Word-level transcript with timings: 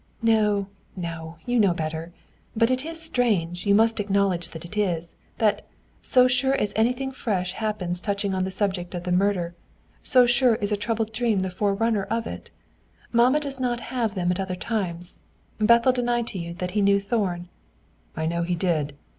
"No, 0.23 0.65
no; 0.95 1.37
you 1.45 1.59
know 1.59 1.75
better. 1.75 2.11
But 2.55 2.71
it 2.71 2.83
is 2.83 2.99
strange 2.99 3.67
you 3.67 3.75
must 3.75 3.99
acknowledge 3.99 4.49
that 4.49 4.65
it 4.65 4.75
is 4.75 5.13
that, 5.37 5.67
so 6.01 6.27
sure 6.27 6.55
as 6.55 6.73
anything 6.75 7.11
fresh 7.11 7.51
happens 7.53 8.01
touching 8.01 8.31
the 8.31 8.49
subject 8.49 8.95
of 8.95 9.03
the 9.03 9.11
murder, 9.11 9.53
so 10.01 10.25
sure 10.25 10.55
is 10.55 10.71
a 10.71 10.75
troubled 10.75 11.13
dream 11.13 11.41
the 11.41 11.51
forerunner 11.51 12.05
of 12.05 12.25
it. 12.25 12.49
Mamma 13.11 13.39
does 13.39 13.59
not 13.59 13.79
have 13.93 14.15
them 14.15 14.31
at 14.31 14.39
other 14.39 14.55
times. 14.55 15.19
Bethel 15.59 15.91
denied 15.91 16.25
to 16.25 16.39
you 16.39 16.55
that 16.55 16.71
he 16.71 16.81
knew 16.81 16.99
Thorn." 16.99 17.49
"I 18.17 18.25
know 18.25 18.41
he 18.41 18.55
did." 18.55 18.97